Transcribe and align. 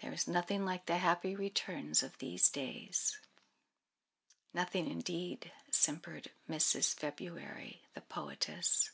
"There 0.00 0.12
is 0.12 0.28
nothing 0.28 0.64
like 0.64 0.86
the 0.86 0.98
happy 0.98 1.34
returns 1.34 2.04
of 2.04 2.16
these 2.18 2.48
days." 2.50 3.18
"Nothing, 4.54 4.88
indeed," 4.88 5.50
simpered 5.72 6.30
Mrs. 6.48 6.94
February, 6.94 7.82
the 7.94 8.02
poetess. 8.02 8.92